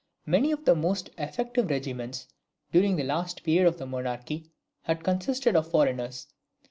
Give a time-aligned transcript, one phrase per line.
[0.25, 2.27] Many of the most effective regiments
[2.71, 6.27] during the last period of the monarchy had consisted of foreigners.